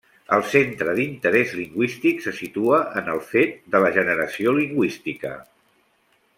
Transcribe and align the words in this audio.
El 0.35 0.43
centre 0.51 0.95
d'interès 0.99 1.53
lingüístic 1.57 2.25
se 2.27 2.33
situa 2.39 2.81
en 3.03 3.13
el 3.17 3.23
fet 3.35 3.55
de 3.77 3.85
la 3.87 3.95
generació 4.01 4.59
lingüística. 4.61 5.39